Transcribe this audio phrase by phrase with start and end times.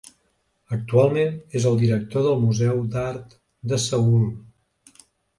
[0.75, 3.35] Actualment és el director del Museu d'Art
[3.73, 4.25] de Seül.